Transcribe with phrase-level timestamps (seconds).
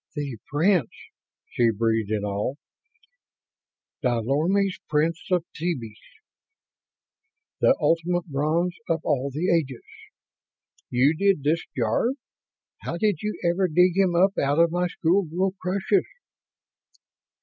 [0.15, 0.89] "The Prince,"
[1.51, 2.55] she breathed, in awe.
[4.01, 6.01] "Da Lormi's Prince of Thebes.
[7.59, 9.85] The ultimate bronze of all the ages.
[10.89, 12.15] You did this, Jarve.
[12.79, 16.07] How did you ever dig him up out of my schoolgirl crushes?"